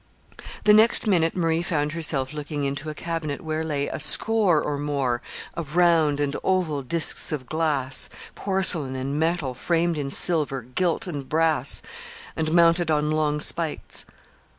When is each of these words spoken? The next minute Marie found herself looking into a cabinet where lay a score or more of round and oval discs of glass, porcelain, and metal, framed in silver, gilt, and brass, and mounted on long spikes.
The 0.63 0.73
next 0.73 1.05
minute 1.05 1.35
Marie 1.35 1.61
found 1.61 1.91
herself 1.91 2.33
looking 2.33 2.63
into 2.63 2.89
a 2.89 2.95
cabinet 2.95 3.41
where 3.41 3.63
lay 3.63 3.87
a 3.87 3.99
score 3.99 4.59
or 4.59 4.79
more 4.79 5.21
of 5.53 5.75
round 5.75 6.19
and 6.19 6.35
oval 6.43 6.81
discs 6.81 7.31
of 7.31 7.45
glass, 7.45 8.09
porcelain, 8.33 8.95
and 8.95 9.19
metal, 9.19 9.53
framed 9.53 9.99
in 9.99 10.09
silver, 10.09 10.63
gilt, 10.63 11.05
and 11.05 11.29
brass, 11.29 11.83
and 12.35 12.51
mounted 12.51 12.89
on 12.89 13.11
long 13.11 13.39
spikes. 13.39 14.05